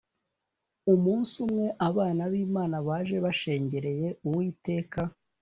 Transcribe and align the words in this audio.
Umunsi 0.93 1.33
umwe 1.45 1.67
abana 1.87 2.21
b’Imana 2.31 2.75
baje 2.87 3.17
bashengereye 3.25 4.07
Uwiteka 4.27 4.99